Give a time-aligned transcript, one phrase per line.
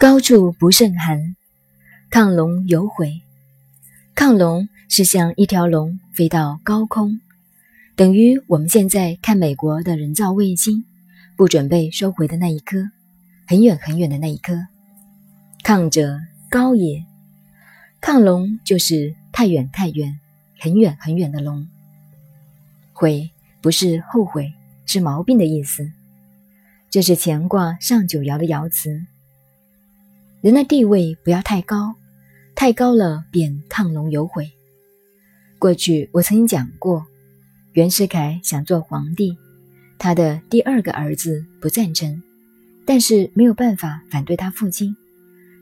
[0.00, 1.34] 高处不胜寒，
[2.08, 3.20] 亢龙有悔。
[4.14, 7.20] 亢龙是像一条龙飞到高空，
[7.96, 10.84] 等于我们现在看美国的人造卫星，
[11.36, 12.76] 不准备收回的那一颗，
[13.44, 14.68] 很远很远的那一颗。
[15.64, 17.04] 亢者高也，
[18.00, 20.20] 亢龙就是太远太远、
[20.60, 21.66] 很远很远的龙。
[22.92, 24.52] 悔不是后悔，
[24.86, 25.90] 是毛病的意思。
[26.88, 29.04] 这是乾卦上九爻的爻辞。
[30.40, 31.96] 人的地位不要太高，
[32.54, 34.48] 太高了便亢龙有悔。
[35.58, 37.04] 过去我曾经讲过，
[37.72, 39.36] 袁世凯想做皇帝，
[39.98, 42.22] 他的第二个儿子不赞成，
[42.86, 44.94] 但是没有办法反对他父亲，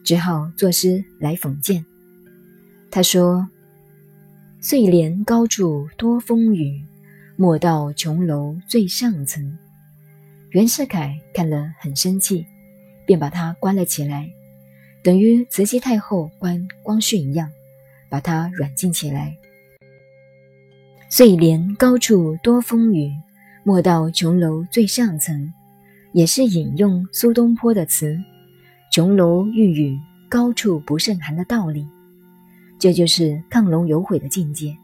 [0.05, 1.83] 只好作诗来讽谏。
[2.91, 3.49] 他说
[4.61, 6.83] ：“岁廉高处多风雨，
[7.37, 9.57] 莫到琼楼最上层。”
[10.53, 12.45] 袁世凯看了很生气，
[13.07, 14.31] 便把他关了起来。
[15.07, 17.49] 等于慈禧太后关光绪一样，
[18.09, 19.37] 把他软禁起来。
[21.09, 23.13] 岁廉高处多风雨，
[23.63, 25.53] 莫到琼楼最上层，
[26.11, 28.19] 也是引用苏东坡的词
[28.91, 29.97] “琼楼玉宇，
[30.29, 31.87] 高处不胜寒”的道理。
[32.77, 34.77] 这就是亢龙有悔的境界。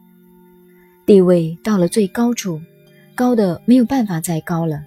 [1.05, 2.61] 地位到了最高处，
[3.13, 4.81] 高的没有办法再高了，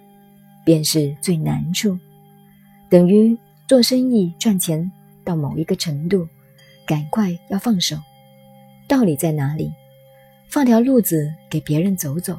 [0.64, 1.98] 便是最难处。
[2.88, 3.36] 等于
[3.68, 4.90] 做生意赚钱。
[5.26, 6.26] 到某一个程度，
[6.86, 7.98] 赶快要放手。
[8.88, 9.72] 道理在哪里？
[10.48, 12.38] 放条路子给别人走走，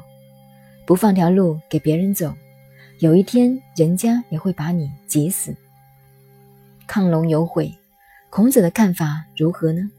[0.86, 2.34] 不放条路给别人走，
[3.00, 5.54] 有一天人家也会把你挤死。
[6.88, 7.70] 亢龙有悔，
[8.30, 9.90] 孔子的看法如何呢？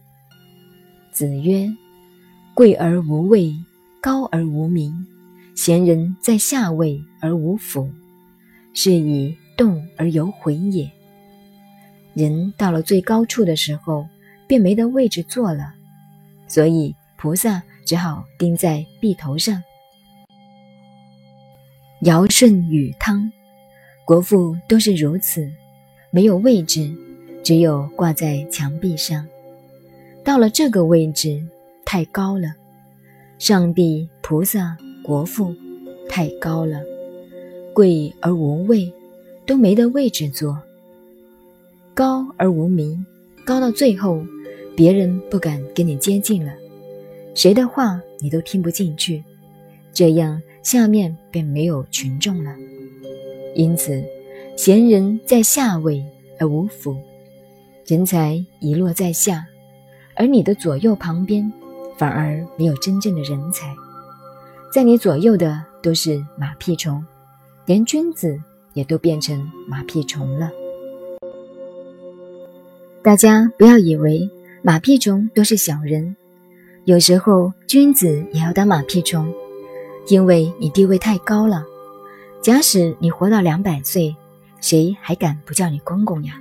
[1.12, 1.72] 子曰
[2.56, 3.54] ：“贵而无位，
[4.02, 5.06] 高而无名，
[5.56, 7.88] 贤人在下位而无辅，
[8.74, 10.90] 是以动而有悔也。”
[12.20, 14.06] 人到了最高处的时候，
[14.46, 15.74] 便没得位置坐了，
[16.48, 19.64] 所以菩萨只好钉在壁头上。
[22.02, 23.32] 尧舜禹汤，
[24.06, 25.50] 国父都是如此，
[26.12, 26.94] 没有位置，
[27.42, 29.26] 只有挂在墙壁上。
[30.24, 31.42] 到了这个位置
[31.86, 32.54] 太高了，
[33.38, 35.56] 上帝、菩萨、国父
[36.10, 36.82] 太高了，
[37.74, 38.94] 贵而无位，
[39.46, 40.62] 都没得位置坐。
[42.00, 43.06] 高而无名，
[43.46, 44.24] 高到最后，
[44.74, 46.54] 别人不敢跟你接近了，
[47.36, 49.22] 谁的话你都听不进去，
[49.92, 52.56] 这样下面便没有群众了。
[53.54, 54.02] 因此，
[54.56, 56.02] 贤人在下位
[56.40, 56.96] 而无辅，
[57.86, 59.46] 人才遗落在下，
[60.16, 61.52] 而你的左右旁边
[61.98, 63.76] 反而没有真正的人才，
[64.74, 67.06] 在你左右的都是马屁虫，
[67.66, 68.42] 连君子
[68.74, 70.50] 也都变成马屁虫了。
[73.02, 74.30] 大家不要以为
[74.62, 76.18] 马屁虫都是小人，
[76.84, 79.34] 有时候君子也要当马屁虫，
[80.10, 81.64] 因为你地位太高了。
[82.42, 84.14] 假使你活到两百岁，
[84.60, 86.34] 谁还敢不叫你公公呀？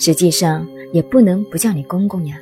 [0.00, 2.40] 实际上也不能不叫你公公呀，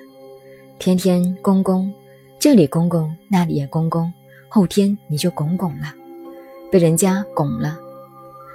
[0.78, 1.92] 天天公公，
[2.38, 4.12] 这里公公，那里也公公，
[4.48, 5.92] 后天你就拱拱了，
[6.70, 7.76] 被人家拱了，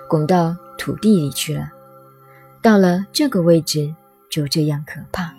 [0.07, 1.69] 拱到土地里去了。
[2.61, 3.93] 到了这个位置。
[4.31, 5.33] 就这样可怕，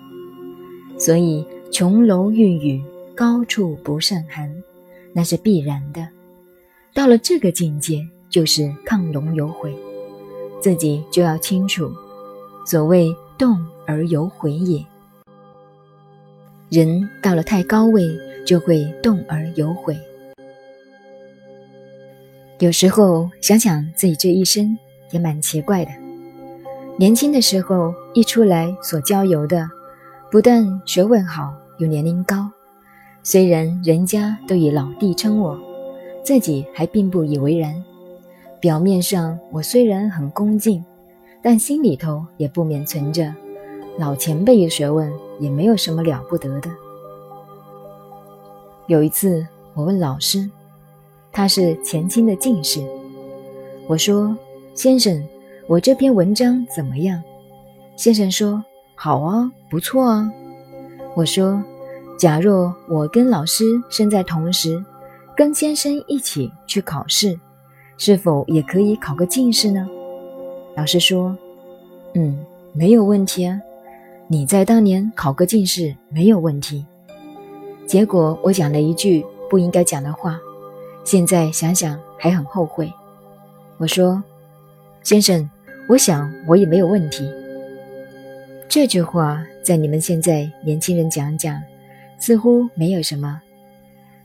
[0.98, 2.84] 所以琼楼玉宇，
[3.16, 4.62] 高处不胜寒，
[5.14, 6.06] 那是必然的。
[6.92, 9.74] 到了这个境界，就是亢龙有悔，
[10.60, 11.90] 自己就要清楚，
[12.66, 13.08] 所谓
[13.38, 14.84] 动而有悔也。
[16.68, 18.06] 人到了太高位，
[18.44, 19.96] 就会动而有悔。
[22.58, 24.76] 有时候想想自己这一生，
[25.12, 26.01] 也蛮奇怪的。
[26.98, 29.68] 年轻的时候一出来所交游的，
[30.30, 32.48] 不但学问好，又年龄高。
[33.22, 35.58] 虽然人家都以老弟称我，
[36.22, 37.82] 自己还并不以为然。
[38.60, 40.84] 表面上我虽然很恭敬，
[41.42, 43.34] 但心里头也不免存着
[43.98, 45.10] 老前辈的学问，
[45.40, 46.70] 也没有什么了不得的。
[48.86, 50.48] 有一次我问老师，
[51.32, 52.80] 他是前清的进士，
[53.88, 54.36] 我说
[54.76, 55.20] ：“先生。”
[55.68, 57.22] 我这篇文章怎么样？
[57.96, 58.62] 先生说
[58.96, 60.30] ：“好啊，不错啊。”
[61.14, 61.62] 我说
[62.18, 64.84] ：“假若我跟老师生在同时，
[65.36, 67.38] 跟先生一起去考试，
[67.96, 69.88] 是否也可以考个进士呢？”
[70.74, 71.36] 老师说
[72.14, 73.60] ：“嗯，没有问题啊。
[74.26, 76.84] 你在当年考个进士没有问题。”
[77.86, 80.40] 结果我讲了一句不应该讲的话，
[81.04, 82.92] 现在想想还很后悔。
[83.76, 84.22] 我说
[85.02, 85.48] ：“先生。”
[85.88, 87.28] 我想我也没有问题。
[88.68, 91.60] 这句话在你们现在年轻人讲讲，
[92.18, 93.42] 似乎没有什么。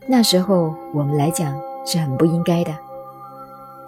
[0.06, 2.74] 那时候我们来讲是很不应该的。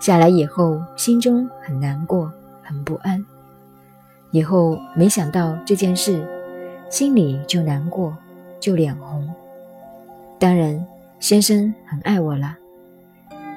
[0.01, 2.31] 下来以后，心中很难过，
[2.63, 3.25] 很不安。
[4.33, 6.27] 以后没想到这件事，
[6.91, 8.15] 心里就难过，
[8.59, 9.27] 就脸红。
[10.39, 10.85] 当然，
[11.21, 12.57] 先生很爱我了。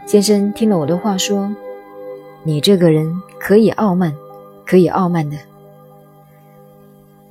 [0.06, 1.54] 先生听了我的话，说
[2.44, 4.14] ：“你这个人可以傲慢，
[4.66, 5.38] 可以傲慢的。”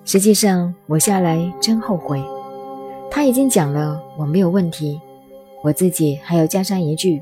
[0.05, 2.23] 实际上，我下来真后悔。
[3.11, 5.01] 他已经讲了，我没有问题，
[5.63, 7.21] 我自己还要加上一句：“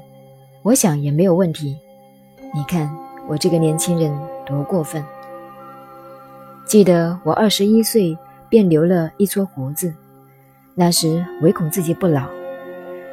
[0.63, 1.77] 我想也没有问题。”
[2.55, 2.91] 你看
[3.29, 4.17] 我这个年轻人
[4.47, 5.05] 多过分。
[6.65, 8.17] 记得我二十一岁
[8.49, 9.93] 便留了一撮胡子，
[10.75, 12.27] 那时唯恐自己不老，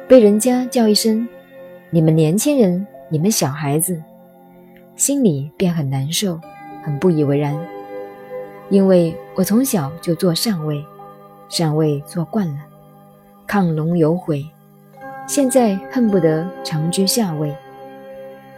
[0.08, 1.28] 被人家叫一声
[1.90, 4.00] “你们年轻人，你们小孩子”，
[4.98, 6.40] 心里便很难受，
[6.82, 7.56] 很不以为然。
[8.68, 10.84] 因为我从小就做上位，
[11.48, 12.58] 上位做惯了，
[13.46, 14.44] 亢龙有悔，
[15.28, 17.54] 现在恨不得长居下位，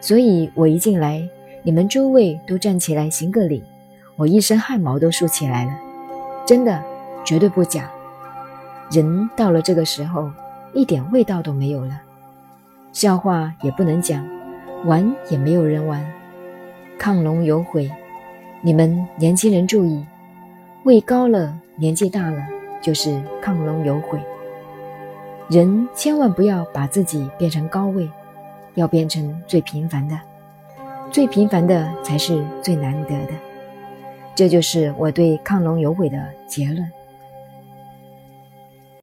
[0.00, 1.28] 所以我一进来，
[1.62, 3.62] 你们诸位都站起来行个礼。
[4.16, 5.78] 我一身汗毛都竖起来了，
[6.46, 6.82] 真的，
[7.22, 7.90] 绝对不假。
[8.90, 10.30] 人到了这个时候，
[10.72, 12.00] 一点味道都没有了，
[12.94, 14.26] 笑话也不能讲，
[14.86, 16.02] 玩也没有人玩。
[17.00, 17.90] 亢龙有悔，
[18.60, 20.04] 你们年轻人注意，
[20.84, 22.46] 位高了，年纪大了，
[22.82, 24.20] 就是亢龙有悔。
[25.48, 28.06] 人千万不要把自己变成高位，
[28.74, 30.20] 要变成最平凡的，
[31.10, 33.32] 最平凡的才是最难得的。
[34.34, 36.86] 这就是我对亢龙有悔的结论。